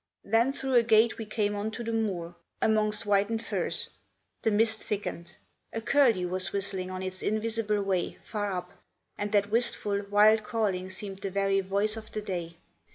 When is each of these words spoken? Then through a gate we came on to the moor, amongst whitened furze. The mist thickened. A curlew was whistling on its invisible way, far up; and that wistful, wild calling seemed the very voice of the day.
Then 0.23 0.51
through 0.51 0.73
a 0.73 0.81
gate 0.81 1.19
we 1.19 1.27
came 1.27 1.55
on 1.55 1.69
to 1.77 1.83
the 1.83 1.93
moor, 1.93 2.33
amongst 2.59 3.03
whitened 3.03 3.45
furze. 3.45 3.87
The 4.41 4.49
mist 4.49 4.81
thickened. 4.81 5.35
A 5.73 5.79
curlew 5.79 6.27
was 6.27 6.51
whistling 6.51 6.89
on 6.89 7.03
its 7.03 7.21
invisible 7.21 7.83
way, 7.83 8.17
far 8.23 8.51
up; 8.51 8.71
and 9.15 9.31
that 9.31 9.51
wistful, 9.51 10.01
wild 10.09 10.43
calling 10.43 10.89
seemed 10.89 11.17
the 11.17 11.29
very 11.29 11.59
voice 11.59 11.97
of 11.97 12.11
the 12.13 12.21
day. 12.23 12.57